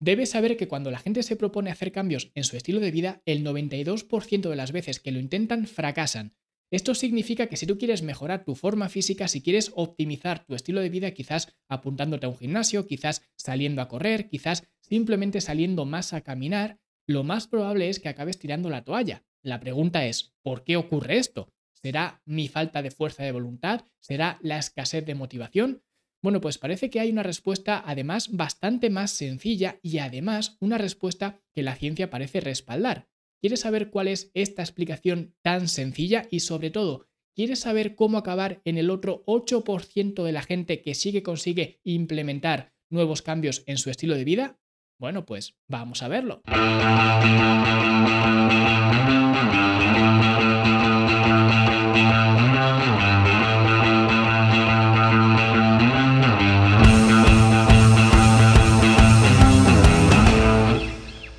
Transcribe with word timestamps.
Debes 0.00 0.30
saber 0.30 0.56
que 0.56 0.68
cuando 0.68 0.90
la 0.92 0.98
gente 0.98 1.24
se 1.24 1.34
propone 1.34 1.70
hacer 1.70 1.90
cambios 1.90 2.30
en 2.34 2.44
su 2.44 2.56
estilo 2.56 2.78
de 2.78 2.92
vida, 2.92 3.20
el 3.26 3.44
92% 3.44 4.48
de 4.48 4.56
las 4.56 4.70
veces 4.70 5.00
que 5.00 5.10
lo 5.10 5.18
intentan 5.18 5.66
fracasan. 5.66 6.36
Esto 6.70 6.94
significa 6.94 7.46
que 7.46 7.56
si 7.56 7.66
tú 7.66 7.78
quieres 7.78 8.02
mejorar 8.02 8.44
tu 8.44 8.54
forma 8.54 8.88
física, 8.88 9.26
si 9.26 9.42
quieres 9.42 9.72
optimizar 9.74 10.44
tu 10.44 10.54
estilo 10.54 10.80
de 10.80 10.90
vida, 10.90 11.10
quizás 11.12 11.56
apuntándote 11.68 12.26
a 12.26 12.28
un 12.28 12.36
gimnasio, 12.36 12.86
quizás 12.86 13.22
saliendo 13.36 13.82
a 13.82 13.88
correr, 13.88 14.28
quizás 14.28 14.68
simplemente 14.80 15.40
saliendo 15.40 15.84
más 15.84 16.12
a 16.12 16.20
caminar, 16.20 16.78
lo 17.06 17.24
más 17.24 17.48
probable 17.48 17.88
es 17.88 17.98
que 17.98 18.10
acabes 18.10 18.38
tirando 18.38 18.68
la 18.68 18.84
toalla. 18.84 19.24
La 19.42 19.60
pregunta 19.60 20.04
es, 20.06 20.34
¿por 20.42 20.62
qué 20.62 20.76
ocurre 20.76 21.16
esto? 21.16 21.48
¿Será 21.72 22.22
mi 22.26 22.48
falta 22.48 22.82
de 22.82 22.90
fuerza 22.90 23.24
de 23.24 23.32
voluntad? 23.32 23.86
¿Será 23.98 24.38
la 24.42 24.58
escasez 24.58 25.06
de 25.06 25.14
motivación? 25.14 25.82
Bueno, 26.22 26.40
pues 26.40 26.58
parece 26.58 26.90
que 26.90 26.98
hay 27.00 27.10
una 27.10 27.22
respuesta 27.22 27.82
además 27.84 28.30
bastante 28.32 28.90
más 28.90 29.12
sencilla 29.12 29.78
y 29.82 29.98
además 29.98 30.56
una 30.60 30.76
respuesta 30.76 31.40
que 31.54 31.62
la 31.62 31.76
ciencia 31.76 32.10
parece 32.10 32.40
respaldar. 32.40 33.08
¿Quieres 33.40 33.60
saber 33.60 33.90
cuál 33.90 34.08
es 34.08 34.32
esta 34.34 34.62
explicación 34.62 35.36
tan 35.42 35.68
sencilla 35.68 36.26
y 36.28 36.40
sobre 36.40 36.70
todo, 36.70 37.06
¿quieres 37.36 37.60
saber 37.60 37.94
cómo 37.94 38.18
acabar 38.18 38.60
en 38.64 38.78
el 38.78 38.90
otro 38.90 39.22
8% 39.26 40.24
de 40.24 40.32
la 40.32 40.42
gente 40.42 40.82
que 40.82 40.96
sí 40.96 41.12
que 41.12 41.22
consigue 41.22 41.80
implementar 41.84 42.72
nuevos 42.90 43.22
cambios 43.22 43.62
en 43.66 43.78
su 43.78 43.90
estilo 43.90 44.16
de 44.16 44.24
vida? 44.24 44.58
Bueno, 44.98 45.24
pues 45.24 45.56
vamos 45.68 46.02
a 46.02 46.08
verlo. 46.08 46.42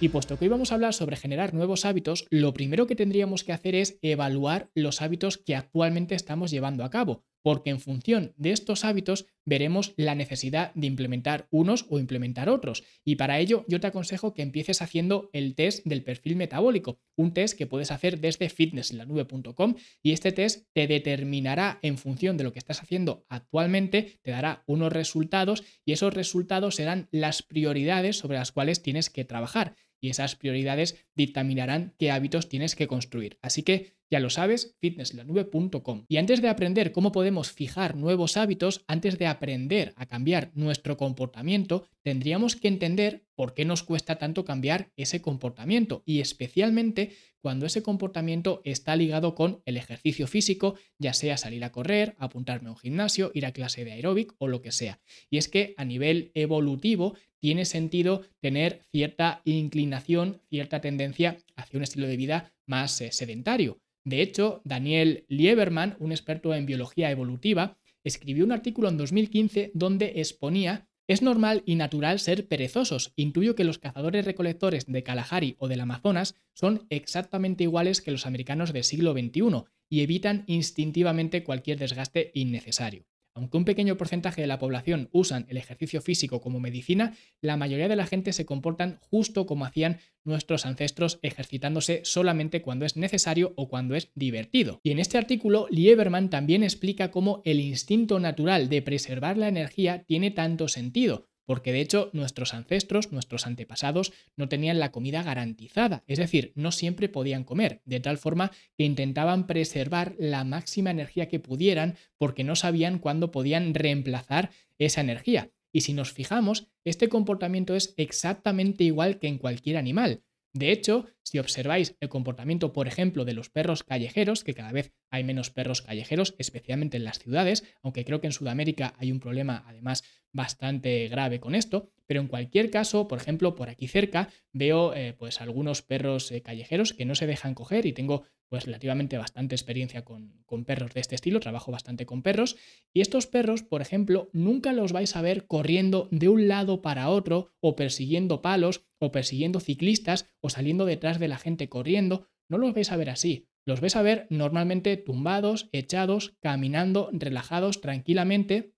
Y 0.09 0.11
puesto 0.11 0.39
que 0.39 0.45
hoy 0.45 0.49
vamos 0.49 0.71
a 0.71 0.73
hablar 0.73 0.95
sobre 0.95 1.17
generar 1.17 1.53
nuevos 1.53 1.85
hábitos, 1.85 2.25
lo 2.31 2.51
primero 2.51 2.87
que 2.87 2.95
tendríamos 2.95 3.43
que 3.43 3.53
hacer 3.53 3.75
es 3.75 3.99
evaluar 4.01 4.71
los 4.73 5.03
hábitos 5.03 5.37
que 5.37 5.55
actualmente 5.55 6.15
estamos 6.15 6.49
llevando 6.49 6.83
a 6.83 6.89
cabo, 6.89 7.25
porque 7.41 7.69
en 7.69 7.79
función 7.79 8.33
de 8.37 8.51
estos 8.51 8.85
hábitos 8.85 9.25
veremos 9.45 9.93
la 9.97 10.15
necesidad 10.15 10.73
de 10.75 10.87
implementar 10.87 11.47
unos 11.49 11.85
o 11.89 11.99
implementar 11.99 12.49
otros. 12.49 12.83
Y 13.03 13.15
para 13.15 13.39
ello 13.39 13.65
yo 13.67 13.79
te 13.79 13.87
aconsejo 13.87 14.33
que 14.33 14.41
empieces 14.41 14.81
haciendo 14.81 15.29
el 15.33 15.55
test 15.55 15.85
del 15.85 16.03
perfil 16.03 16.35
metabólico, 16.35 16.99
un 17.15 17.33
test 17.33 17.57
que 17.57 17.67
puedes 17.67 17.91
hacer 17.91 18.19
desde 18.19 18.49
fitnesslanube.com 18.49 19.75
y 20.03 20.11
este 20.11 20.31
test 20.31 20.67
te 20.73 20.87
determinará 20.87 21.79
en 21.81 21.97
función 21.97 22.37
de 22.37 22.43
lo 22.43 22.53
que 22.53 22.59
estás 22.59 22.81
haciendo 22.81 23.25
actualmente, 23.29 24.19
te 24.21 24.31
dará 24.31 24.63
unos 24.67 24.93
resultados 24.93 25.63
y 25.85 25.93
esos 25.93 26.13
resultados 26.13 26.75
serán 26.75 27.07
las 27.11 27.41
prioridades 27.41 28.17
sobre 28.17 28.37
las 28.37 28.51
cuales 28.51 28.81
tienes 28.81 29.09
que 29.09 29.25
trabajar 29.25 29.75
y 30.01 30.09
esas 30.09 30.35
prioridades 30.35 31.05
dictaminarán 31.15 31.93
qué 31.97 32.11
hábitos 32.11 32.49
tienes 32.49 32.75
que 32.75 32.87
construir. 32.87 33.37
Así 33.41 33.63
que 33.63 33.98
ya 34.11 34.19
lo 34.19 34.29
sabes, 34.29 34.75
fitnesslanube.com. 34.79 36.05
Y 36.07 36.17
antes 36.17 36.41
de 36.41 36.49
aprender 36.49 36.91
cómo 36.91 37.11
podemos 37.11 37.51
fijar 37.51 37.95
nuevos 37.95 38.37
hábitos, 38.37 38.83
antes 38.87 39.17
de 39.17 39.27
aprender 39.27 39.93
a 39.97 40.05
cambiar 40.05 40.51
nuestro 40.55 40.97
comportamiento, 40.97 41.87
tendríamos 42.09 42.55
que 42.55 42.67
entender 42.67 43.23
por 43.35 43.53
qué 43.53 43.65
nos 43.65 43.83
cuesta 43.83 44.17
tanto 44.17 44.43
cambiar 44.43 44.91
ese 44.97 45.21
comportamiento 45.21 46.01
y 46.07 46.21
especialmente 46.21 47.11
cuando 47.39 47.67
ese 47.67 47.83
comportamiento 47.83 48.63
está 48.65 48.95
ligado 48.95 49.35
con 49.35 49.61
el 49.65 49.77
ejercicio 49.77 50.25
físico, 50.25 50.73
ya 50.97 51.13
sea 51.13 51.37
salir 51.37 51.63
a 51.63 51.71
correr, 51.71 52.15
apuntarme 52.17 52.69
a 52.69 52.71
un 52.71 52.79
gimnasio, 52.79 53.29
ir 53.35 53.45
a 53.45 53.51
clase 53.51 53.85
de 53.85 53.91
aeróbic 53.91 54.33
o 54.39 54.47
lo 54.47 54.63
que 54.63 54.71
sea. 54.71 54.99
Y 55.29 55.37
es 55.37 55.49
que 55.49 55.75
a 55.77 55.85
nivel 55.85 56.31
evolutivo 56.33 57.15
tiene 57.37 57.65
sentido 57.65 58.23
tener 58.39 58.81
cierta 58.91 59.43
inclinación, 59.45 60.41
cierta 60.49 60.81
tendencia 60.81 61.37
hacia 61.55 61.77
un 61.77 61.83
estilo 61.83 62.07
de 62.07 62.17
vida 62.17 62.55
más 62.65 62.99
eh, 63.01 63.11
sedentario. 63.11 63.83
De 64.03 64.23
hecho, 64.23 64.61
Daniel 64.63 65.25
Lieberman, 65.27 65.95
un 65.99 66.11
experto 66.11 66.55
en 66.55 66.65
biología 66.65 67.11
evolutiva, 67.11 67.77
escribió 68.03 68.45
un 68.45 68.51
artículo 68.51 68.89
en 68.89 68.97
2015 68.97 69.69
donde 69.75 70.13
exponía 70.15 70.88
es 71.09 71.23
normal 71.23 71.63
y 71.65 71.73
natural 71.73 72.19
ser 72.19 72.47
perezosos. 72.47 73.13
Intuyo 73.15 73.55
que 73.55 73.63
los 73.63 73.79
cazadores 73.79 74.25
recolectores 74.25 74.85
de 74.85 75.01
Kalahari 75.01 75.55
o 75.57 75.67
del 75.67 75.81
Amazonas 75.81 76.35
son 76.53 76.85
exactamente 76.91 77.63
iguales 77.63 77.99
que 77.99 78.11
los 78.11 78.27
americanos 78.27 78.73
del 78.73 78.83
siglo 78.83 79.13
XXI 79.13 79.63
y 79.89 80.01
evitan 80.01 80.43
instintivamente 80.45 81.43
cualquier 81.43 81.79
desgaste 81.79 82.29
innecesario. 82.35 83.08
Aunque 83.39 83.55
un 83.55 83.63
pequeño 83.63 83.95
porcentaje 83.95 84.41
de 84.41 84.47
la 84.47 84.59
población 84.59 85.07
usan 85.13 85.45
el 85.47 85.55
ejercicio 85.55 86.01
físico 86.01 86.41
como 86.41 86.59
medicina, 86.59 87.15
la 87.39 87.55
mayoría 87.55 87.87
de 87.87 87.95
la 87.95 88.05
gente 88.05 88.33
se 88.33 88.45
comportan 88.45 88.99
justo 89.09 89.45
como 89.45 89.63
hacían 89.63 89.99
nuestros 90.25 90.65
ancestros 90.65 91.19
ejercitándose 91.21 92.01
solamente 92.03 92.61
cuando 92.61 92.85
es 92.85 92.97
necesario 92.97 93.53
o 93.55 93.69
cuando 93.69 93.95
es 93.95 94.11
divertido. 94.13 94.81
Y 94.83 94.91
en 94.91 94.99
este 94.99 95.17
artículo, 95.17 95.67
Lieberman 95.71 96.29
también 96.29 96.63
explica 96.63 97.11
cómo 97.11 97.41
el 97.45 97.61
instinto 97.61 98.19
natural 98.19 98.67
de 98.67 98.81
preservar 98.81 99.37
la 99.37 99.47
energía 99.47 100.03
tiene 100.03 100.31
tanto 100.31 100.67
sentido, 100.67 101.29
porque 101.49 101.73
de 101.73 101.81
hecho 101.81 102.11
nuestros 102.13 102.53
ancestros, 102.53 103.11
nuestros 103.11 103.47
antepasados, 103.47 104.13
no 104.35 104.49
tenían 104.49 104.79
la 104.79 104.91
comida 104.91 105.23
garantizada, 105.23 106.03
es 106.05 106.19
decir, 106.19 106.51
no 106.53 106.71
siempre 106.71 107.09
podían 107.09 107.43
comer, 107.43 107.81
de 107.85 107.99
tal 107.99 108.19
forma 108.19 108.51
que 108.77 108.83
intentaban 108.83 109.47
preservar 109.47 110.13
la 110.19 110.43
máxima 110.43 110.91
energía 110.91 111.27
que 111.27 111.39
pudieran 111.39 111.97
porque 112.19 112.43
no 112.43 112.55
sabían 112.55 112.99
cuándo 112.99 113.31
podían 113.31 113.73
reemplazar 113.73 114.51
esa 114.77 115.01
energía. 115.01 115.49
Y 115.71 115.81
si 115.81 115.93
nos 115.93 116.13
fijamos, 116.13 116.67
este 116.85 117.09
comportamiento 117.09 117.75
es 117.75 117.95
exactamente 117.97 118.83
igual 118.83 119.17
que 119.17 119.27
en 119.27 119.39
cualquier 119.39 119.77
animal. 119.77 120.21
De 120.53 120.71
hecho, 120.71 121.05
si 121.21 121.37
observáis 121.37 121.95
el 121.99 122.09
comportamiento, 122.09 122.73
por 122.73 122.87
ejemplo, 122.87 123.23
de 123.23 123.33
los 123.33 123.49
perros 123.49 123.83
callejeros, 123.83 124.43
que 124.43 124.55
cada 124.55 124.71
vez 124.71 124.91
hay 125.11 125.23
menos 125.23 125.51
perros 125.51 125.81
callejeros, 125.83 126.35
especialmente 126.39 126.97
en 126.97 127.03
las 127.03 127.19
ciudades, 127.19 127.63
aunque 127.83 128.03
creo 128.03 128.19
que 128.19 128.27
en 128.27 128.33
Sudamérica 128.33 128.95
hay 128.97 129.11
un 129.11 129.19
problema 129.19 129.63
además 129.67 130.03
bastante 130.31 131.07
grave 131.07 131.39
con 131.39 131.53
esto, 131.53 131.91
pero 132.07 132.21
en 132.21 132.27
cualquier 132.27 132.71
caso, 132.71 133.07
por 133.07 133.19
ejemplo, 133.19 133.55
por 133.55 133.69
aquí 133.69 133.87
cerca 133.87 134.29
veo 134.51 134.93
eh, 134.95 135.13
pues 135.13 135.41
algunos 135.41 135.81
perros 135.83 136.31
eh, 136.31 136.41
callejeros 136.41 136.93
que 136.93 137.05
no 137.05 137.15
se 137.15 137.27
dejan 137.27 137.53
coger 137.53 137.85
y 137.85 137.93
tengo 137.93 138.23
pues 138.49 138.65
relativamente 138.65 139.17
bastante 139.17 139.55
experiencia 139.55 140.03
con, 140.03 140.43
con, 140.45 140.65
perros 140.65 140.93
de 140.93 141.01
este 141.01 141.15
estilo, 141.15 141.39
trabajo 141.39 141.71
bastante 141.71 142.05
con 142.05 142.23
perros, 142.23 142.57
y 142.93 143.01
estos 143.01 143.27
perros, 143.27 143.63
por 143.63 143.81
ejemplo, 143.81 144.29
nunca 144.33 144.73
los 144.73 144.91
vais 144.91 145.15
a 145.15 145.21
ver 145.21 145.47
corriendo 145.47 146.07
de 146.11 146.29
un 146.29 146.47
lado 146.47 146.81
para 146.81 147.09
otro 147.09 147.53
o 147.59 147.75
persiguiendo 147.75 148.41
palos 148.41 148.83
o 148.99 149.11
persiguiendo 149.11 149.59
ciclistas 149.59 150.27
o 150.41 150.49
saliendo 150.49 150.85
detrás 150.85 151.19
de 151.19 151.27
la 151.27 151.37
gente 151.37 151.69
corriendo, 151.69 152.27
no 152.49 152.57
los 152.57 152.73
vais 152.73 152.91
a 152.91 152.97
ver 152.97 153.09
así. 153.09 153.47
Los 153.65 153.81
vais 153.81 153.95
a 153.95 154.01
ver 154.01 154.25
normalmente 154.29 154.97
tumbados, 154.97 155.69
echados, 155.71 156.35
caminando, 156.39 157.09
relajados, 157.13 157.81
tranquilamente. 157.81 158.73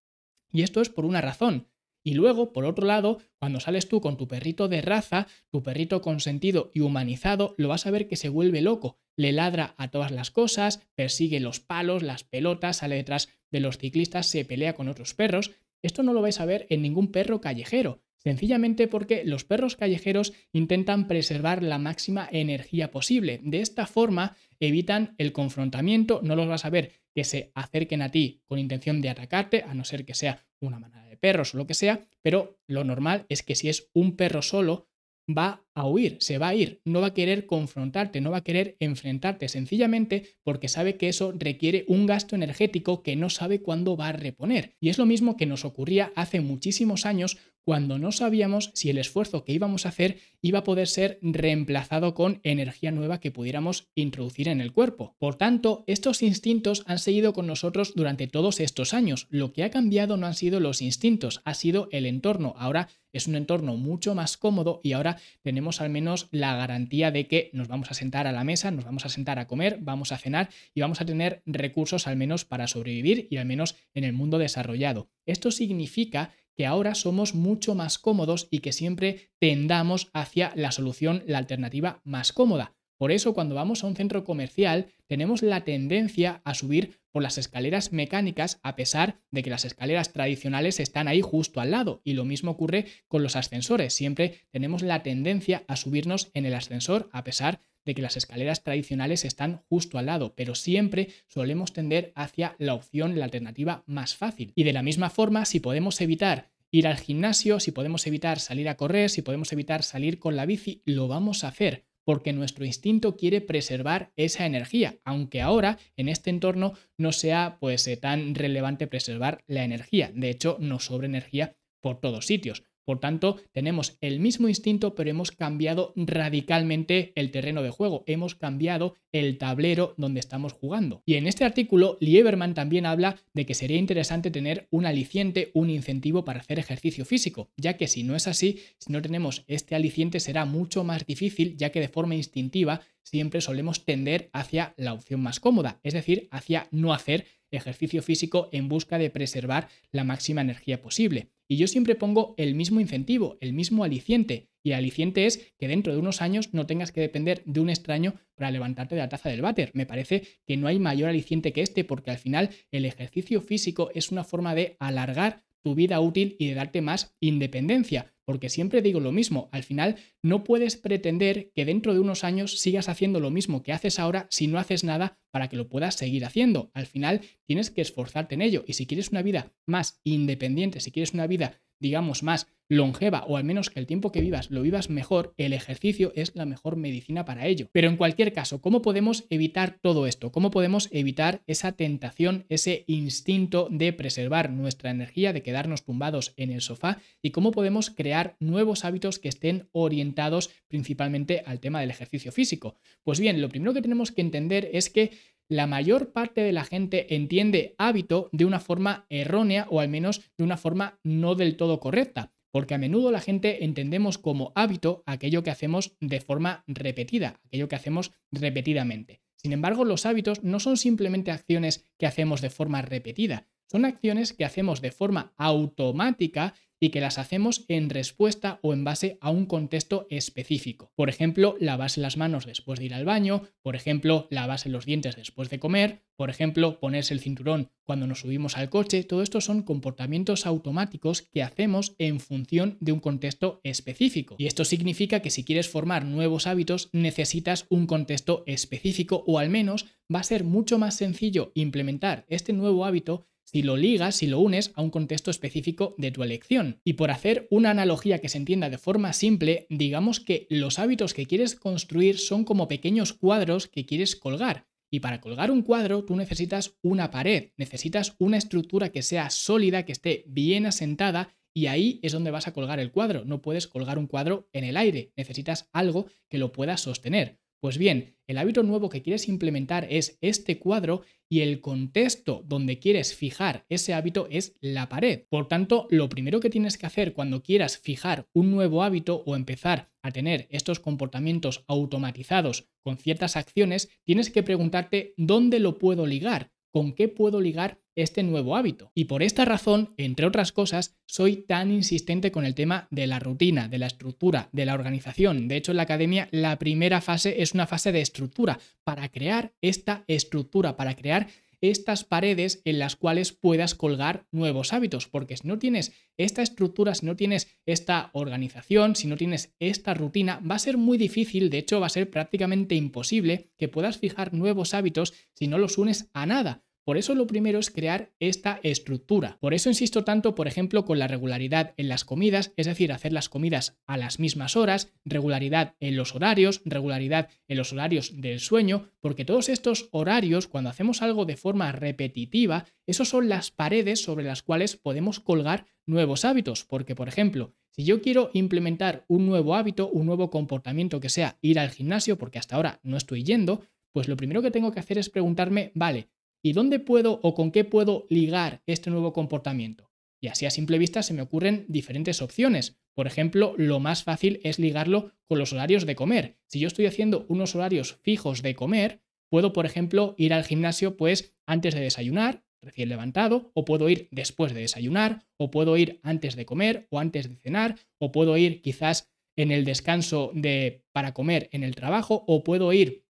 Y 0.52 0.64
esto 0.64 0.82
es 0.82 0.90
por 0.90 1.06
una 1.06 1.22
razón. 1.22 1.70
Y 2.04 2.16
luego, 2.16 2.52
por 2.52 2.66
otro 2.66 2.86
lado, 2.86 3.20
cuando 3.40 3.60
sales 3.60 3.88
tú 3.88 4.02
con 4.02 4.18
tu 4.18 4.28
perrito 4.28 4.68
de 4.68 4.82
raza, 4.82 5.28
tu 5.50 5.64
perrito 5.64 6.02
consentido 6.02 6.72
y 6.74 6.82
humanizado, 6.82 7.54
lo 7.58 7.70
vas 7.70 7.86
a 7.86 7.92
ver 7.92 8.08
que 8.08 8.16
se 8.16 8.30
vuelve 8.30 8.62
loco. 8.62 9.00
Le 9.16 9.32
ladra 9.32 9.76
a 9.78 9.90
todas 9.90 10.12
las 10.12 10.32
cosas, 10.32 10.82
persigue 10.96 11.40
los 11.40 11.60
palos, 11.60 12.04
las 12.04 12.24
pelotas, 12.24 12.78
sale 12.78 12.96
detrás 12.96 13.30
de 13.52 13.60
los 13.60 13.78
ciclistas, 13.78 14.28
se 14.28 14.46
pelea 14.46 14.74
con 14.74 14.88
otros 14.88 15.14
perros. 15.14 15.52
Esto 15.82 16.04
no 16.04 16.14
lo 16.14 16.22
vais 16.22 16.40
a 16.40 16.46
ver 16.46 16.68
en 16.70 16.82
ningún 16.82 17.12
perro 17.12 17.42
callejero. 17.42 18.02
Sencillamente 18.24 18.88
porque 18.88 19.24
los 19.26 19.46
perros 19.46 19.76
callejeros 19.76 20.34
intentan 20.54 21.08
preservar 21.08 21.64
la 21.64 21.80
máxima 21.80 22.30
energía 22.32 22.92
posible. 22.92 23.40
De 23.44 23.62
esta 23.62 23.88
forma 23.88 24.38
evitan 24.60 25.16
el 25.18 25.32
confrontamiento, 25.32 26.20
no 26.24 26.36
los 26.36 26.48
vas 26.48 26.66
a 26.66 26.70
ver 26.70 26.92
que 27.16 27.24
se 27.24 27.52
acerquen 27.56 28.04
a 28.04 28.10
ti 28.10 28.44
con 28.46 28.60
intención 28.60 29.02
de 29.02 29.10
atacarte, 29.10 29.64
a 29.64 29.74
no 29.74 29.84
ser 29.84 30.06
que 30.06 30.14
sea 30.14 30.46
una 30.60 30.78
manada 30.78 31.08
de 31.08 31.18
perros 31.18 31.56
o 31.56 31.58
lo 31.58 31.66
que 31.66 31.74
sea, 31.74 32.02
pero 32.22 32.60
lo 32.68 32.84
normal 32.84 33.26
es 33.28 33.42
que 33.42 33.56
si 33.56 33.70
es 33.70 33.90
un 33.94 34.16
perro 34.16 34.44
solo, 34.44 34.88
va 35.38 35.64
a 35.74 35.88
huir, 35.88 36.18
se 36.20 36.38
va 36.38 36.50
a 36.50 36.56
ir, 36.56 36.82
no 36.86 37.02
va 37.02 37.08
a 37.08 37.14
querer 37.14 37.46
confrontarte, 37.46 38.22
no 38.22 38.32
va 38.32 38.38
a 38.38 38.44
querer 38.44 38.76
enfrentarte, 38.80 39.48
sencillamente 39.48 40.36
porque 40.44 40.68
sabe 40.68 40.98
que 40.98 41.10
eso 41.10 41.34
requiere 41.38 41.86
un 41.88 42.06
gasto 42.06 42.36
energético 42.36 43.04
que 43.04 43.16
no 43.16 43.30
sabe 43.30 43.62
cuándo 43.62 43.96
va 43.96 44.10
a 44.10 44.14
reponer. 44.14 44.76
Y 44.80 44.90
es 44.90 44.98
lo 44.98 45.06
mismo 45.06 45.38
que 45.38 45.46
nos 45.46 45.66
ocurría 45.66 46.12
hace 46.16 46.42
muchísimos 46.42 47.06
años 47.06 47.38
cuando 47.64 48.00
no 48.00 48.12
sabíamos 48.12 48.72
si 48.74 48.90
el 48.90 48.98
esfuerzo 48.98 49.44
que 49.44 49.54
íbamos 49.54 49.86
a 49.86 49.90
hacer 49.90 50.20
iba 50.42 50.60
a 50.60 50.64
poder 50.64 50.88
ser 50.88 51.20
reemplazado 51.22 52.14
con 52.14 52.40
energía 52.44 52.92
nueva 52.92 53.20
que 53.20 53.32
pudiéramos 53.32 53.88
introducir 53.96 54.48
en 54.48 54.62
el 54.62 54.72
cuerpo. 54.72 55.16
Por 55.20 55.36
tanto, 55.36 55.84
estos 55.88 56.24
instintos 56.24 56.84
han 56.88 57.00
seguido 57.00 57.34
con 57.34 57.48
nosotros 57.48 57.94
durante 57.96 58.28
todos 58.28 58.60
estos 58.60 58.94
años. 58.94 59.28
Lo 59.30 59.54
que 59.54 59.64
ha 59.64 59.70
cambiado 59.70 60.18
no 60.18 60.28
han 60.28 60.34
sido 60.34 60.60
los 60.60 60.82
instintos, 60.82 61.42
ha 61.46 61.54
sido 61.54 61.88
el 61.92 62.06
entorno. 62.06 62.54
Ahora 62.58 62.90
es 63.14 63.28
un 63.28 63.36
entorno 63.36 63.76
mucho 63.76 64.16
más 64.16 64.38
cómodo 64.38 64.80
y 64.84 64.94
ahora 64.94 65.18
tenemos 65.42 65.82
al 65.82 65.90
menos 65.90 66.28
la 66.32 66.56
garantía 66.56 67.12
de 67.12 67.28
que 67.28 67.50
nos 67.54 67.68
vamos 67.68 67.92
a 67.92 67.94
sentar 67.94 68.28
a 68.28 68.32
la 68.32 68.44
mesa, 68.44 68.72
nos 68.72 68.86
vamos 68.86 69.06
a 69.06 69.10
sentar 69.10 69.38
a 69.40 69.48
comer, 69.48 69.80
vamos 69.82 70.12
a 70.12 70.18
cenar 70.18 70.50
y 70.74 70.82
vamos 70.82 71.02
a 71.02 71.06
tener 71.06 71.42
recursos 71.46 72.08
al 72.08 72.16
menos 72.16 72.46
para 72.46 72.68
sobrevivir 72.68 73.28
y 73.30 73.38
al 73.38 73.46
menos 73.46 73.76
en 73.94 74.06
el 74.06 74.14
mundo 74.14 74.38
desarrollado. 74.38 75.10
Esto 75.26 75.52
significa 75.52 76.32
que 76.56 76.66
ahora 76.66 76.96
somos 76.96 77.36
mucho 77.36 77.76
más 77.76 77.98
cómodos 77.98 78.48
y 78.52 78.60
que 78.60 78.72
siempre 78.72 79.32
tendamos 79.40 80.10
hacia 80.14 80.52
la 80.56 80.72
solución, 80.72 81.24
la 81.26 81.38
alternativa 81.38 82.02
más 82.04 82.34
cómoda. 82.34 82.74
Por 82.98 83.12
eso 83.12 83.34
cuando 83.34 83.56
vamos 83.56 83.84
a 83.84 83.88
un 83.88 83.96
centro 83.96 84.24
comercial 84.24 84.94
tenemos 85.08 85.42
la 85.42 85.64
tendencia 85.64 86.42
a 86.46 86.54
subir 86.54 87.01
por 87.12 87.24
las 87.24 87.38
escaleras 87.38 87.92
mecánicas 87.92 88.60
a 88.64 88.76
pesar 88.76 89.22
de 89.32 89.44
que 89.44 89.50
las 89.50 89.66
escaleras 89.66 90.14
tradicionales 90.14 90.80
están 90.80 91.08
ahí 91.08 91.22
justo 91.22 91.62
al 91.62 91.72
lado. 91.72 92.02
Y 92.04 92.14
lo 92.14 92.26
mismo 92.26 92.52
ocurre 92.52 92.86
con 93.08 93.24
los 93.24 93.36
ascensores. 93.36 93.94
Siempre 93.94 94.40
tenemos 94.52 94.82
la 94.82 95.04
tendencia 95.04 95.64
a 95.68 95.76
subirnos 95.76 96.32
en 96.34 96.46
el 96.46 96.54
ascensor 96.54 97.10
a 97.12 97.24
pesar 97.24 97.62
de 97.86 97.96
que 97.96 98.02
las 98.02 98.18
escaleras 98.18 98.64
tradicionales 98.64 99.26
están 99.26 99.64
justo 99.68 99.98
al 99.98 100.06
lado, 100.06 100.36
pero 100.36 100.56
siempre 100.56 101.10
solemos 101.28 101.74
tender 101.74 102.12
hacia 102.16 102.56
la 102.60 102.76
opción, 102.76 103.18
la 103.18 103.26
alternativa 103.26 103.84
más 103.88 104.16
fácil. 104.16 104.54
Y 104.56 104.64
de 104.64 104.74
la 104.74 104.84
misma 104.84 105.10
forma, 105.10 105.46
si 105.46 105.60
podemos 105.60 106.00
evitar 106.02 106.52
ir 106.70 106.88
al 106.88 106.98
gimnasio, 106.98 107.60
si 107.60 107.72
podemos 107.72 108.06
evitar 108.08 108.40
salir 108.40 108.70
a 108.70 108.78
correr, 108.78 109.10
si 109.10 109.22
podemos 109.22 109.52
evitar 109.52 109.84
salir 109.84 110.20
con 110.20 110.36
la 110.36 110.46
bici, 110.46 110.82
lo 110.86 111.08
vamos 111.08 111.44
a 111.44 111.50
hacer 111.50 111.86
porque 112.12 112.34
nuestro 112.34 112.66
instinto 112.66 113.16
quiere 113.16 113.40
preservar 113.40 114.12
esa 114.18 114.46
energía, 114.46 115.00
aunque 115.06 115.40
ahora 115.40 115.80
en 115.96 116.10
este 116.10 116.30
entorno 116.30 116.74
no 116.98 117.14
sea 117.14 117.56
pues 117.62 117.88
eh, 117.88 117.96
tan 117.96 118.36
relevante 118.36 118.86
preservar 118.86 119.46
la 119.48 119.64
energía. 119.64 120.12
De 120.14 120.30
hecho, 120.30 120.58
nos 120.60 120.84
sobra 120.84 121.08
energía 121.08 121.56
por 121.80 122.02
todos 122.02 122.26
sitios. 122.26 122.64
Por 122.86 123.00
tanto, 123.00 123.38
tenemos 123.52 123.98
el 124.02 124.20
mismo 124.20 124.48
instinto, 124.48 124.96
pero 124.96 125.10
hemos 125.10 125.32
cambiado 125.32 125.94
radicalmente 125.96 127.12
el 127.16 127.32
terreno 127.32 127.62
de 127.62 127.70
juego, 127.70 128.04
hemos 128.08 128.36
cambiado 128.36 128.96
el 129.12 129.38
tablero 129.38 129.94
donde 129.98 130.20
estamos 130.20 130.54
jugando. 130.54 131.04
Y 131.06 131.16
en 131.16 131.28
este 131.28 131.44
artículo, 131.44 131.98
Lieberman 132.00 132.54
también 132.54 132.86
habla 132.86 133.18
de 133.34 133.46
que 133.46 133.54
sería 133.54 133.78
interesante 133.78 134.32
tener 134.32 134.68
un 134.72 134.86
aliciente, 134.86 135.52
un 135.54 135.70
incentivo 135.70 136.24
para 136.26 136.40
hacer 136.40 136.60
ejercicio 136.60 137.06
físico, 137.06 137.52
ya 137.58 137.78
que 137.78 137.88
si 137.88 138.04
no 138.04 138.16
es 138.16 138.28
así, 138.28 138.60
si 138.78 138.92
no 138.92 139.02
tenemos 139.02 139.44
este 139.48 139.76
aliciente 139.76 140.20
será 140.20 140.46
mucho 140.46 140.84
más 140.84 141.06
difícil, 141.06 141.58
ya 141.58 141.72
que 141.72 141.80
de 141.80 141.88
forma 141.88 142.16
instintiva 142.16 142.82
siempre 143.04 143.42
solemos 143.42 143.86
tender 143.86 144.30
hacia 144.34 144.74
la 144.78 144.94
opción 144.94 145.22
más 145.22 145.40
cómoda, 145.40 145.80
es 145.84 145.94
decir, 145.94 146.28
hacia 146.32 146.68
no 146.72 146.94
hacer 146.94 147.26
ejercicio 147.52 148.02
físico 148.02 148.50
en 148.52 148.70
busca 148.70 148.98
de 148.98 149.10
preservar 149.10 149.68
la 149.92 150.04
máxima 150.04 150.42
energía 150.42 150.82
posible. 150.82 151.30
Y 151.52 151.58
yo 151.58 151.68
siempre 151.68 151.96
pongo 151.96 152.34
el 152.38 152.56
mismo 152.56 152.80
incentivo, 152.80 153.38
el 153.42 153.52
mismo 153.52 153.84
aliciente. 153.84 154.48
Y 154.64 154.70
el 154.70 154.78
aliciente 154.78 155.26
es 155.26 155.52
que 155.60 155.68
dentro 155.68 155.92
de 155.92 156.00
unos 156.00 156.22
años 156.22 156.54
no 156.54 156.66
tengas 156.66 156.94
que 156.94 157.02
depender 157.02 157.44
de 157.44 157.60
un 157.60 157.70
extraño 157.70 158.14
para 158.36 158.52
levantarte 158.52 158.96
de 158.96 159.02
la 159.02 159.10
taza 159.10 159.28
del 159.28 159.42
váter. 159.42 159.70
Me 159.74 159.86
parece 159.86 160.24
que 160.48 160.56
no 160.56 160.68
hay 160.68 160.80
mayor 160.80 161.10
aliciente 161.10 161.52
que 161.52 161.62
este 161.62 161.84
porque 161.84 162.10
al 162.10 162.20
final 162.20 162.52
el 162.72 162.86
ejercicio 162.86 163.42
físico 163.42 163.92
es 163.94 164.14
una 164.14 164.24
forma 164.24 164.56
de 164.56 164.78
alargar 164.80 165.44
tu 165.62 165.76
vida 165.76 166.00
útil 166.00 166.38
y 166.40 166.48
de 166.48 166.54
darte 166.54 166.80
más 166.80 167.18
independencia. 167.20 168.14
Porque 168.26 168.50
siempre 168.50 168.82
digo 168.82 169.00
lo 169.00 169.12
mismo, 169.12 169.50
al 169.52 169.64
final 169.64 169.98
no 170.24 170.44
puedes 170.44 170.78
pretender 170.78 171.52
que 171.54 171.66
dentro 171.66 171.94
de 171.94 172.00
unos 172.00 172.24
años 172.24 172.60
sigas 172.60 172.90
haciendo 172.90 173.20
lo 173.20 173.32
mismo 173.32 173.64
que 173.64 173.74
haces 173.74 174.00
ahora 174.00 174.28
si 174.30 174.48
no 174.48 174.60
haces 174.60 174.84
nada 174.84 175.20
para 175.32 175.50
que 175.50 175.58
lo 175.58 175.70
puedas 175.70 175.96
seguir 175.96 176.26
haciendo. 176.26 176.72
Al 176.74 176.86
final 176.86 177.22
tienes 177.46 177.72
que 177.72 177.82
esforzarte 177.82 178.36
en 178.36 178.42
ello 178.42 178.64
y 178.68 178.74
si 178.74 178.86
quieres 178.86 179.10
una 179.10 179.22
vida 179.22 179.54
más 179.66 180.00
independiente, 180.04 180.80
si 180.80 180.92
quieres 180.92 181.14
una 181.14 181.28
vida 181.28 181.62
digamos, 181.82 182.24
más 182.24 182.48
longeva 182.72 183.26
o 183.28 183.36
al 183.36 183.44
menos 183.44 183.70
que 183.70 183.82
el 183.82 183.86
tiempo 183.86 184.14
que 184.14 184.22
vivas 184.22 184.50
lo 184.50 184.62
vivas 184.62 184.90
mejor, 184.90 185.34
el 185.38 185.52
ejercicio 185.52 186.14
es 186.16 186.36
la 186.36 186.46
mejor 186.46 186.78
medicina 186.78 187.26
para 187.26 187.46
ello. 187.48 187.68
Pero 187.74 187.90
en 187.90 187.98
cualquier 187.98 188.32
caso, 188.32 188.62
¿cómo 188.62 188.82
podemos 188.82 189.26
evitar 189.30 189.78
todo 189.82 190.08
esto? 190.08 190.32
¿Cómo 190.32 190.52
podemos 190.52 190.88
evitar 190.92 191.42
esa 191.48 191.74
tentación, 191.74 192.46
ese 192.48 192.86
instinto 192.88 193.68
de 193.70 193.92
preservar 193.92 194.52
nuestra 194.52 194.90
energía, 194.90 195.34
de 195.34 195.44
quedarnos 195.44 195.84
tumbados 195.84 196.34
en 196.38 196.50
el 196.50 196.62
sofá? 196.62 197.00
¿Y 197.22 197.32
cómo 197.32 197.52
podemos 197.52 197.90
crear 197.90 198.38
nuevos 198.40 198.86
hábitos 198.86 199.20
que 199.20 199.28
estén 199.28 199.68
orientados 199.74 200.50
principalmente 200.70 201.44
al 201.46 201.60
tema 201.60 201.82
del 201.82 201.92
ejercicio 201.92 202.32
físico? 202.32 202.76
Pues 203.04 203.20
bien, 203.20 203.42
lo 203.42 203.50
primero 203.50 203.74
que 203.74 203.82
tenemos 203.82 204.14
que 204.14 204.22
entender 204.22 204.70
es 204.72 204.90
que 204.90 205.12
la 205.52 205.68
mayor 205.68 206.14
parte 206.14 206.40
de 206.40 206.54
la 206.54 206.64
gente 206.64 207.14
entiende 207.14 207.76
hábito 207.78 208.30
de 208.32 208.46
una 208.46 208.62
forma 208.62 209.06
errónea 209.10 209.68
o 209.70 209.82
al 209.82 209.90
menos 209.90 210.22
de 210.38 210.46
una 210.46 210.56
forma 210.56 210.98
no 211.04 211.36
del 211.36 211.58
todo 211.58 211.82
correcta, 211.82 212.32
porque 212.52 212.74
a 212.74 212.78
menudo 212.78 213.12
la 213.12 213.20
gente 213.20 213.66
entendemos 213.66 214.18
como 214.18 214.54
hábito 214.56 215.04
aquello 215.06 215.44
que 215.44 215.52
hacemos 215.52 215.98
de 216.00 216.22
forma 216.22 216.64
repetida, 216.68 217.42
aquello 217.44 217.68
que 217.68 217.76
hacemos 217.76 218.14
repetidamente. 218.32 219.24
Sin 219.36 219.52
embargo, 219.52 219.84
los 219.84 220.06
hábitos 220.06 220.42
no 220.42 220.62
son 220.62 220.78
simplemente 220.78 221.32
acciones 221.32 221.84
que 222.00 222.08
hacemos 222.08 222.40
de 222.40 222.50
forma 222.50 222.82
repetida, 222.82 223.50
son 223.70 223.84
acciones 223.84 224.32
que 224.32 224.46
hacemos 224.46 224.80
de 224.80 224.92
forma 224.92 225.34
automática 225.36 226.54
y 226.82 226.90
que 226.90 227.00
las 227.00 227.18
hacemos 227.20 227.64
en 227.70 227.90
respuesta 227.90 228.60
o 228.64 228.74
en 228.74 228.84
base 228.84 229.18
a 229.22 229.30
un 229.30 229.46
contexto 229.46 230.08
específico. 230.10 230.92
Por 230.96 231.08
ejemplo, 231.08 231.56
lavarse 231.60 232.02
las 232.02 232.18
manos 232.18 232.46
después 232.46 232.80
de 232.80 232.86
ir 232.86 232.94
al 232.94 233.06
baño, 233.06 233.44
por 233.62 233.76
ejemplo, 233.76 234.28
lavarse 234.32 234.68
los 234.68 234.86
dientes 234.86 235.16
después 235.16 235.50
de 235.50 235.60
comer, 235.60 236.02
por 236.18 236.30
ejemplo, 236.30 236.80
ponerse 236.80 237.14
el 237.14 237.20
cinturón 237.20 237.72
cuando 237.84 238.08
nos 238.08 238.22
subimos 238.22 238.58
al 238.58 238.70
coche, 238.70 239.04
todo 239.04 239.22
esto 239.22 239.42
son 239.42 239.64
comportamientos 239.64 240.46
automáticos 240.46 241.24
que 241.34 241.44
hacemos 241.44 241.96
en 241.98 242.20
función 242.20 242.78
de 242.80 242.92
un 242.92 243.00
contexto 243.00 243.60
específico. 243.64 244.36
Y 244.38 244.48
esto 244.48 244.66
significa 244.66 245.22
que 245.22 245.30
si 245.30 245.44
quieres 245.44 245.70
formar 245.70 246.06
nuevos 246.06 246.48
hábitos 246.48 246.90
necesitas 246.94 247.66
un 247.70 247.88
contexto 247.88 248.44
específico 248.48 249.24
o 249.28 249.40
al 249.40 249.50
menos 249.50 249.88
va 250.14 250.20
a 250.20 250.24
ser 250.24 250.44
mucho 250.44 250.78
más 250.78 250.96
sencillo 250.96 251.52
implementar 251.56 252.26
este 252.28 252.54
nuevo 252.54 252.86
hábito 252.86 253.28
si 253.52 253.64
lo 253.64 253.76
ligas, 253.76 254.16
si 254.16 254.28
lo 254.28 254.40
unes 254.40 254.72
a 254.76 254.82
un 254.82 254.90
contexto 254.90 255.30
específico 255.30 255.94
de 255.98 256.12
tu 256.12 256.24
elección. 256.24 256.80
Y 256.86 256.94
por 256.94 257.12
hacer 257.12 257.48
una 257.52 257.72
analogía 257.72 258.20
que 258.20 258.30
se 258.30 258.38
entienda 258.38 258.70
de 258.70 258.78
forma 258.78 259.12
simple, 259.14 259.68
digamos 259.70 260.20
que 260.20 260.48
los 260.50 260.80
hábitos 260.80 261.14
que 261.14 261.26
quieres 261.26 261.56
construir 261.56 262.18
son 262.18 262.46
como 262.46 262.68
pequeños 262.68 263.14
cuadros 263.14 263.68
que 263.68 263.86
quieres 263.86 264.16
colgar. 264.16 264.68
Y 264.90 265.02
para 265.02 265.22
colgar 265.22 265.52
un 265.52 265.64
cuadro 265.64 266.04
tú 266.04 266.16
necesitas 266.16 266.78
una 266.82 267.12
pared, 267.12 267.50
necesitas 267.58 268.16
una 268.20 268.38
estructura 268.38 268.90
que 268.90 269.02
sea 269.02 269.30
sólida, 269.30 269.84
que 269.84 269.94
esté 269.94 270.24
bien 270.28 270.66
asentada 270.66 271.30
y 271.54 271.68
ahí 271.68 272.00
es 272.04 272.14
donde 272.14 272.32
vas 272.32 272.48
a 272.48 272.54
colgar 272.54 272.80
el 272.80 272.92
cuadro. 272.92 273.26
No 273.26 273.42
puedes 273.42 273.68
colgar 273.68 273.98
un 273.98 274.08
cuadro 274.08 274.50
en 274.54 274.64
el 274.64 274.78
aire, 274.78 275.12
necesitas 275.18 275.70
algo 275.74 276.08
que 276.30 276.38
lo 276.38 276.52
pueda 276.52 276.78
sostener. 276.78 277.40
Pues 277.62 277.78
bien, 277.78 278.18
el 278.26 278.40
hábito 278.40 278.64
nuevo 278.64 278.90
que 278.90 279.04
quieres 279.04 279.30
implementar 279.30 279.86
es 279.92 280.18
este 280.22 280.58
cuadro 280.58 281.04
y 281.30 281.42
el 281.42 281.62
contexto 281.62 282.44
donde 282.48 282.80
quieres 282.80 283.14
fijar 283.14 283.66
ese 283.70 283.94
hábito 283.94 284.28
es 284.32 284.56
la 284.62 284.90
pared. 284.90 285.26
Por 285.30 285.48
tanto, 285.48 285.86
lo 285.92 286.10
primero 286.10 286.40
que 286.40 286.50
tienes 286.50 286.80
que 286.80 286.88
hacer 286.88 287.14
cuando 287.14 287.44
quieras 287.44 287.78
fijar 287.78 288.28
un 288.34 288.50
nuevo 288.50 288.82
hábito 288.82 289.22
o 289.28 289.36
empezar 289.36 289.92
a 290.02 290.10
tener 290.10 290.48
estos 290.50 290.80
comportamientos 290.80 291.64
automatizados 291.68 292.68
con 292.82 292.98
ciertas 292.98 293.38
acciones, 293.38 293.90
tienes 294.06 294.32
que 294.32 294.42
preguntarte 294.42 295.14
dónde 295.16 295.60
lo 295.60 295.78
puedo 295.78 296.08
ligar, 296.08 296.52
con 296.72 296.94
qué 296.94 297.10
puedo 297.10 297.42
ligar 297.42 297.80
este 297.96 298.24
nuevo 298.24 298.56
hábito. 298.56 298.92
Y 298.96 299.06
por 299.06 299.24
esta 299.24 299.46
razón, 299.46 299.94
entre 299.98 300.26
otras 300.26 300.52
cosas, 300.52 300.98
soy 301.06 301.38
tan 301.38 301.72
insistente 301.72 302.32
con 302.32 302.46
el 302.46 302.56
tema 302.56 302.88
de 302.92 303.08
la 303.08 303.20
rutina, 303.20 303.68
de 303.68 303.78
la 303.78 303.88
estructura, 303.88 304.50
de 304.52 304.66
la 304.66 304.74
organización. 304.74 305.48
De 305.48 305.58
hecho, 305.58 305.72
en 305.72 305.78
la 305.78 305.84
academia 305.84 306.28
la 306.32 306.58
primera 306.60 307.02
fase 307.02 307.42
es 307.42 307.54
una 307.54 307.68
fase 307.68 307.92
de 307.92 308.02
estructura, 308.02 308.60
para 308.84 309.10
crear 309.10 309.54
esta 309.62 310.04
estructura, 310.08 310.76
para 310.76 310.96
crear 310.96 311.28
estas 311.62 312.04
paredes 312.04 312.62
en 312.66 312.80
las 312.80 312.96
cuales 312.96 313.32
puedas 313.32 313.76
colgar 313.76 314.26
nuevos 314.32 314.74
hábitos, 314.74 315.08
porque 315.08 315.38
si 315.38 315.48
no 315.48 315.60
tienes 315.60 315.94
esta 316.18 316.42
estructura, 316.42 316.96
si 316.96 317.06
no 317.06 317.16
tienes 317.16 317.56
esta 317.66 318.10
organización, 318.14 318.96
si 318.96 319.08
no 319.08 319.16
tienes 319.16 319.54
esta 319.60 319.94
rutina, 319.94 320.40
va 320.40 320.56
a 320.56 320.60
ser 320.60 320.78
muy 320.78 320.98
difícil, 320.98 321.50
de 321.50 321.60
hecho 321.60 321.80
va 321.80 321.88
a 321.88 321.92
ser 321.92 322.10
prácticamente 322.10 322.76
imposible 322.76 323.52
que 323.58 323.68
puedas 323.68 324.00
fijar 324.00 324.34
nuevos 324.34 324.74
hábitos 324.74 325.14
si 325.34 325.48
no 325.48 325.60
los 325.60 325.78
unes 325.78 326.10
a 326.14 326.26
nada. 326.26 326.64
Por 326.84 326.98
eso 326.98 327.14
lo 327.14 327.28
primero 327.28 327.60
es 327.60 327.70
crear 327.70 328.12
esta 328.20 328.60
estructura. 328.64 329.38
Por 329.40 329.54
eso 329.54 329.70
insisto 329.70 330.04
tanto, 330.04 330.34
por 330.36 330.48
ejemplo, 330.48 330.84
con 330.84 330.98
la 331.00 331.08
regularidad 331.08 331.74
en 331.78 331.90
las 331.90 332.06
comidas, 332.06 332.54
es 332.58 332.66
decir, 332.66 332.92
hacer 332.92 333.14
las 333.14 333.30
comidas 333.30 333.78
a 333.86 333.98
las 333.98 334.20
mismas 334.20 334.56
horas, 334.56 334.92
regularidad 335.06 335.76
en 335.80 335.96
los 335.96 336.16
horarios, 336.16 336.62
regularidad 336.66 337.30
en 337.48 337.58
los 337.58 337.72
horarios 337.72 338.20
del 338.20 338.40
sueño, 338.40 338.90
porque 339.00 339.26
todos 339.26 339.50
estos 339.50 339.90
horarios, 339.92 340.48
cuando 340.48 340.70
hacemos 340.70 341.02
algo 341.02 341.26
de 341.26 341.38
forma 341.38 341.72
repetitiva, 341.72 342.66
esos 342.88 343.10
son 343.10 343.30
las 343.30 343.52
paredes 343.52 344.02
sobre 344.02 344.26
las 344.26 344.42
cuales 344.42 344.76
podemos 344.76 345.20
colgar 345.20 345.66
nuevos 345.86 346.26
hábitos. 346.26 346.66
Porque, 346.66 346.96
por 346.96 347.08
ejemplo, 347.08 347.54
si 347.70 347.86
yo 347.86 348.02
quiero 348.02 348.32
implementar 348.34 349.06
un 349.08 349.26
nuevo 349.26 349.56
hábito, 349.56 349.90
un 349.90 350.06
nuevo 350.06 350.30
comportamiento 350.30 351.00
que 351.00 351.10
sea 351.10 351.38
ir 351.42 351.60
al 351.60 351.70
gimnasio, 351.70 352.18
porque 352.18 352.40
hasta 352.40 352.56
ahora 352.56 352.80
no 352.84 352.98
estoy 352.98 353.24
yendo, 353.24 353.62
pues 353.92 354.08
lo 354.08 354.18
primero 354.18 354.42
que 354.42 354.52
tengo 354.52 354.72
que 354.72 354.80
hacer 354.80 354.98
es 354.98 355.10
preguntarme, 355.10 355.72
vale, 355.74 356.10
¿Y 356.44 356.54
dónde 356.54 356.80
puedo 356.80 357.20
o 357.22 357.36
con 357.36 357.52
qué 357.52 357.64
puedo 357.64 358.08
ligar 358.10 358.64
este 358.66 358.90
nuevo 358.90 359.14
comportamiento? 359.14 359.92
Y 360.20 360.28
así 360.28 360.46
a 360.46 360.52
simple 360.52 360.78
vista 360.78 361.04
se 361.04 361.14
me 361.14 361.22
ocurren 361.22 361.66
diferentes 361.68 362.22
opciones. 362.22 362.80
Por 362.96 363.08
ejemplo, 363.08 363.54
lo 363.58 363.80
más 363.80 364.04
fácil 364.04 364.40
es 364.44 364.60
ligarlo 364.60 365.14
con 365.28 365.40
los 365.40 365.54
horarios 365.54 365.86
de 365.86 365.96
comer. 365.96 366.40
Si 366.48 366.60
yo 366.60 366.68
estoy 366.68 366.86
haciendo 366.88 367.26
unos 367.30 367.56
horarios 367.56 368.00
fijos 368.04 368.42
de 368.42 368.56
comer, 368.56 369.02
puedo, 369.30 369.54
por 369.54 369.66
ejemplo, 369.66 370.16
ir 370.18 370.34
al 370.34 370.44
gimnasio 370.44 370.98
pues 370.98 371.36
antes 371.46 371.74
de 371.74 371.82
desayunar, 371.82 372.44
recién 372.62 372.90
levantado, 372.90 373.52
o 373.54 373.66
puedo 373.66 373.90
ir 373.90 374.08
después 374.12 374.54
de 374.54 374.62
desayunar, 374.62 375.26
o 375.38 375.50
puedo 375.52 375.78
ir 375.78 376.00
antes 376.04 376.36
de 376.36 376.46
comer 376.46 376.88
o 376.92 377.00
antes 377.00 377.30
de 377.30 377.36
cenar, 377.38 377.76
o 378.00 378.12
puedo 378.12 378.38
ir 378.38 378.62
quizás 378.62 379.12
en 379.36 379.52
el 379.52 379.64
descanso 379.64 380.32
de 380.34 380.86
para 380.92 381.14
comer 381.14 381.50
en 381.52 381.64
el 381.64 381.76
trabajo, 381.76 382.24
o 382.28 382.44
puedo 382.44 382.74
ir 382.74 383.06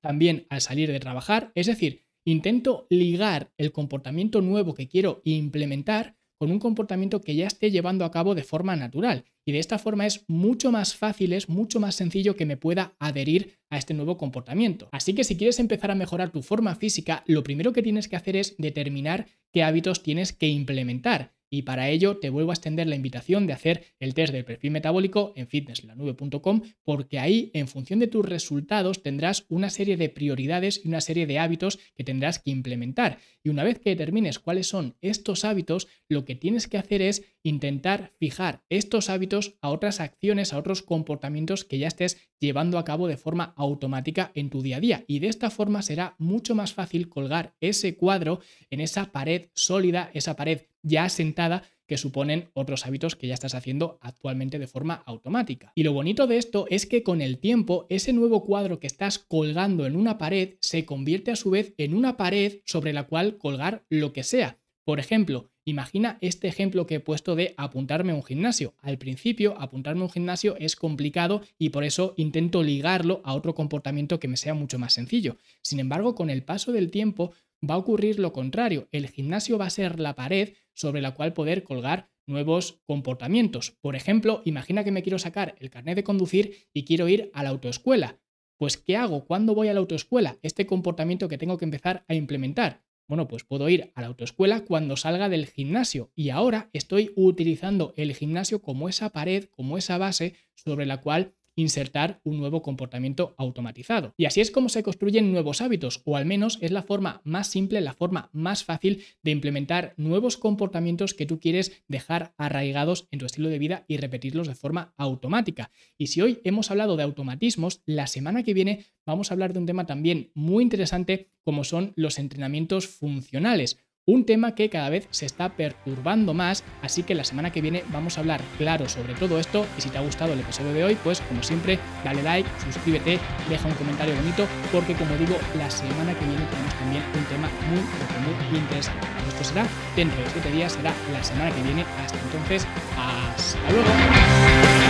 también 0.00 0.46
al 0.48 0.60
salir 0.60 0.90
de 0.90 0.98
trabajar. 0.98 1.52
Es 1.54 1.66
decir, 1.66 2.06
intento 2.24 2.86
ligar 2.90 3.52
el 3.58 3.72
comportamiento 3.72 4.40
nuevo 4.40 4.74
que 4.74 4.88
quiero 4.88 5.20
implementar 5.24 6.16
con 6.40 6.50
un 6.50 6.58
comportamiento 6.58 7.20
que 7.20 7.34
ya 7.34 7.46
esté 7.46 7.70
llevando 7.70 8.04
a 8.04 8.10
cabo 8.10 8.34
de 8.34 8.44
forma 8.44 8.74
natural. 8.74 9.24
Y 9.44 9.52
de 9.52 9.58
esta 9.58 9.78
forma 9.78 10.06
es 10.06 10.24
mucho 10.26 10.72
más 10.72 10.96
fácil, 10.96 11.34
es 11.34 11.50
mucho 11.50 11.80
más 11.80 11.96
sencillo 11.96 12.34
que 12.34 12.46
me 12.46 12.56
pueda 12.56 12.94
adherir 12.98 13.58
a 13.68 13.76
este 13.76 13.92
nuevo 13.92 14.16
comportamiento. 14.16 14.88
Así 14.90 15.14
que 15.14 15.24
si 15.24 15.36
quieres 15.36 15.58
empezar 15.58 15.90
a 15.90 15.94
mejorar 15.94 16.30
tu 16.30 16.40
forma 16.40 16.74
física, 16.76 17.24
lo 17.26 17.42
primero 17.42 17.74
que 17.74 17.82
tienes 17.82 18.08
que 18.08 18.16
hacer 18.16 18.36
es 18.36 18.56
determinar 18.56 19.26
qué 19.52 19.62
hábitos 19.62 20.02
tienes 20.02 20.32
que 20.32 20.48
implementar. 20.48 21.34
Y 21.50 21.62
para 21.62 21.90
ello 21.90 22.18
te 22.18 22.30
vuelvo 22.30 22.52
a 22.52 22.54
extender 22.54 22.86
la 22.86 22.94
invitación 22.94 23.46
de 23.46 23.52
hacer 23.52 23.84
el 23.98 24.14
test 24.14 24.32
del 24.32 24.44
perfil 24.44 24.70
metabólico 24.70 25.32
en 25.36 25.48
fitnesslanube.com 25.48 26.62
porque 26.84 27.18
ahí 27.18 27.50
en 27.54 27.68
función 27.68 27.98
de 27.98 28.06
tus 28.06 28.24
resultados 28.24 29.02
tendrás 29.02 29.44
una 29.48 29.68
serie 29.68 29.96
de 29.96 30.08
prioridades 30.08 30.80
y 30.84 30.88
una 30.88 31.00
serie 31.00 31.26
de 31.26 31.38
hábitos 31.38 31.78
que 31.96 32.04
tendrás 32.04 32.38
que 32.38 32.50
implementar. 32.50 33.18
Y 33.42 33.48
una 33.48 33.64
vez 33.64 33.78
que 33.78 33.90
determines 33.90 34.38
cuáles 34.38 34.68
son 34.68 34.96
estos 35.00 35.44
hábitos, 35.44 35.88
lo 36.08 36.24
que 36.24 36.36
tienes 36.36 36.68
que 36.68 36.78
hacer 36.78 37.02
es 37.02 37.24
intentar 37.42 38.12
fijar 38.18 38.62
estos 38.68 39.10
hábitos 39.10 39.54
a 39.60 39.70
otras 39.70 40.00
acciones, 40.00 40.52
a 40.52 40.58
otros 40.58 40.82
comportamientos 40.82 41.64
que 41.64 41.78
ya 41.78 41.88
estés 41.88 42.30
llevando 42.38 42.78
a 42.78 42.84
cabo 42.84 43.08
de 43.08 43.16
forma 43.16 43.54
automática 43.56 44.30
en 44.34 44.50
tu 44.50 44.62
día 44.62 44.76
a 44.76 44.80
día. 44.80 45.04
Y 45.06 45.18
de 45.18 45.28
esta 45.28 45.50
forma 45.50 45.82
será 45.82 46.14
mucho 46.18 46.54
más 46.54 46.72
fácil 46.72 47.08
colgar 47.08 47.54
ese 47.60 47.96
cuadro 47.96 48.40
en 48.70 48.80
esa 48.80 49.12
pared 49.12 49.48
sólida, 49.54 50.10
esa 50.14 50.36
pared 50.36 50.62
ya 50.82 51.04
asentada 51.04 51.62
que 51.90 51.98
suponen 51.98 52.50
otros 52.54 52.86
hábitos 52.86 53.16
que 53.16 53.26
ya 53.26 53.34
estás 53.34 53.56
haciendo 53.56 53.98
actualmente 54.00 54.60
de 54.60 54.68
forma 54.68 55.02
automática. 55.06 55.72
Y 55.74 55.82
lo 55.82 55.92
bonito 55.92 56.28
de 56.28 56.36
esto 56.36 56.66
es 56.70 56.86
que 56.86 57.02
con 57.02 57.20
el 57.20 57.38
tiempo 57.38 57.86
ese 57.88 58.12
nuevo 58.12 58.44
cuadro 58.44 58.78
que 58.78 58.86
estás 58.86 59.18
colgando 59.18 59.84
en 59.86 59.96
una 59.96 60.16
pared 60.16 60.54
se 60.60 60.84
convierte 60.84 61.32
a 61.32 61.36
su 61.36 61.50
vez 61.50 61.74
en 61.78 61.94
una 61.94 62.16
pared 62.16 62.60
sobre 62.64 62.92
la 62.92 63.08
cual 63.08 63.38
colgar 63.38 63.84
lo 63.88 64.12
que 64.12 64.22
sea. 64.22 64.60
Por 64.84 65.00
ejemplo, 65.00 65.50
imagina 65.64 66.18
este 66.20 66.46
ejemplo 66.46 66.86
que 66.86 66.96
he 66.96 67.00
puesto 67.00 67.34
de 67.34 67.54
apuntarme 67.56 68.12
a 68.12 68.14
un 68.14 68.24
gimnasio. 68.24 68.74
Al 68.78 68.98
principio, 68.98 69.54
apuntarme 69.58 70.02
a 70.02 70.04
un 70.04 70.10
gimnasio 70.10 70.56
es 70.58 70.76
complicado 70.76 71.42
y 71.58 71.70
por 71.70 71.82
eso 71.82 72.14
intento 72.16 72.62
ligarlo 72.62 73.20
a 73.24 73.34
otro 73.34 73.54
comportamiento 73.54 74.20
que 74.20 74.28
me 74.28 74.36
sea 74.36 74.54
mucho 74.54 74.78
más 74.78 74.92
sencillo. 74.92 75.38
Sin 75.60 75.80
embargo, 75.80 76.14
con 76.14 76.30
el 76.30 76.44
paso 76.44 76.72
del 76.72 76.90
tiempo, 76.90 77.32
va 77.68 77.74
a 77.74 77.78
ocurrir 77.78 78.18
lo 78.18 78.32
contrario. 78.32 78.88
El 78.92 79.08
gimnasio 79.08 79.58
va 79.58 79.66
a 79.66 79.70
ser 79.70 80.00
la 80.00 80.14
pared 80.14 80.54
sobre 80.74 81.00
la 81.00 81.14
cual 81.14 81.32
poder 81.32 81.62
colgar 81.64 82.10
nuevos 82.26 82.80
comportamientos. 82.86 83.72
Por 83.80 83.96
ejemplo, 83.96 84.42
imagina 84.44 84.84
que 84.84 84.92
me 84.92 85.02
quiero 85.02 85.18
sacar 85.18 85.56
el 85.58 85.70
carnet 85.70 85.96
de 85.96 86.04
conducir 86.04 86.68
y 86.72 86.84
quiero 86.84 87.08
ir 87.08 87.30
a 87.34 87.42
la 87.42 87.50
autoescuela. 87.50 88.20
Pues, 88.56 88.76
¿qué 88.76 88.96
hago? 88.96 89.24
¿Cuándo 89.24 89.54
voy 89.54 89.68
a 89.68 89.74
la 89.74 89.80
autoescuela? 89.80 90.38
Este 90.42 90.66
comportamiento 90.66 91.28
que 91.28 91.38
tengo 91.38 91.58
que 91.58 91.64
empezar 91.64 92.04
a 92.08 92.14
implementar. 92.14 92.82
Bueno, 93.08 93.26
pues 93.26 93.42
puedo 93.42 93.68
ir 93.68 93.90
a 93.96 94.02
la 94.02 94.06
autoescuela 94.06 94.64
cuando 94.64 94.96
salga 94.96 95.28
del 95.28 95.46
gimnasio 95.46 96.12
y 96.14 96.30
ahora 96.30 96.70
estoy 96.72 97.12
utilizando 97.16 97.92
el 97.96 98.14
gimnasio 98.14 98.62
como 98.62 98.88
esa 98.88 99.10
pared, 99.10 99.46
como 99.46 99.76
esa 99.78 99.98
base 99.98 100.34
sobre 100.54 100.86
la 100.86 101.00
cual 101.00 101.34
insertar 101.56 102.20
un 102.24 102.38
nuevo 102.38 102.62
comportamiento 102.62 103.34
automatizado. 103.38 104.14
Y 104.16 104.24
así 104.24 104.40
es 104.40 104.50
como 104.50 104.68
se 104.68 104.82
construyen 104.82 105.32
nuevos 105.32 105.60
hábitos, 105.60 106.02
o 106.04 106.16
al 106.16 106.26
menos 106.26 106.58
es 106.60 106.70
la 106.70 106.82
forma 106.82 107.20
más 107.24 107.48
simple, 107.48 107.80
la 107.80 107.94
forma 107.94 108.30
más 108.32 108.64
fácil 108.64 109.04
de 109.22 109.30
implementar 109.30 109.94
nuevos 109.96 110.36
comportamientos 110.36 111.14
que 111.14 111.26
tú 111.26 111.40
quieres 111.40 111.82
dejar 111.88 112.34
arraigados 112.36 113.08
en 113.10 113.18
tu 113.18 113.26
estilo 113.26 113.48
de 113.48 113.58
vida 113.58 113.84
y 113.88 113.96
repetirlos 113.96 114.48
de 114.48 114.54
forma 114.54 114.94
automática. 114.96 115.70
Y 115.98 116.08
si 116.08 116.20
hoy 116.20 116.40
hemos 116.44 116.70
hablado 116.70 116.96
de 116.96 117.02
automatismos, 117.02 117.82
la 117.86 118.06
semana 118.06 118.42
que 118.42 118.54
viene 118.54 118.86
vamos 119.06 119.30
a 119.30 119.34
hablar 119.34 119.52
de 119.52 119.58
un 119.58 119.66
tema 119.66 119.86
también 119.86 120.30
muy 120.34 120.62
interesante 120.62 121.30
como 121.42 121.64
son 121.64 121.92
los 121.96 122.18
entrenamientos 122.18 122.86
funcionales 122.86 123.78
un 124.06 124.24
tema 124.24 124.54
que 124.54 124.70
cada 124.70 124.90
vez 124.90 125.06
se 125.10 125.26
está 125.26 125.50
perturbando 125.50 126.34
más, 126.34 126.64
así 126.82 127.02
que 127.02 127.14
la 127.14 127.24
semana 127.24 127.52
que 127.52 127.60
viene 127.60 127.84
vamos 127.92 128.16
a 128.16 128.20
hablar 128.20 128.40
claro 128.58 128.88
sobre 128.88 129.14
todo 129.14 129.38
esto 129.38 129.66
y 129.78 129.80
si 129.80 129.90
te 129.90 129.98
ha 129.98 130.02
gustado 130.02 130.32
el 130.32 130.40
episodio 130.40 130.72
de 130.72 130.84
hoy, 130.84 130.98
pues 131.02 131.20
como 131.22 131.42
siempre, 131.42 131.78
dale 132.04 132.22
like, 132.22 132.48
suscríbete, 132.64 133.18
deja 133.48 133.68
un 133.68 133.74
comentario 133.74 134.14
bonito, 134.16 134.46
porque 134.72 134.94
como 134.94 135.14
digo, 135.16 135.36
la 135.56 135.70
semana 135.70 136.14
que 136.14 136.24
viene 136.24 136.44
tenemos 136.50 136.74
también 136.74 137.02
un 137.14 137.24
tema 137.24 137.48
muy, 137.68 138.50
muy 138.50 138.58
interesante. 138.58 139.06
Esto 139.28 139.44
será 139.44 139.66
dentro 139.96 140.22
de 140.22 140.30
7 140.30 140.50
días, 140.50 140.72
será 140.72 140.92
la 141.12 141.22
semana 141.22 141.54
que 141.54 141.62
viene. 141.62 141.84
Hasta 142.02 142.18
entonces, 142.18 142.66
hasta 142.96 143.70
luego. 143.70 144.89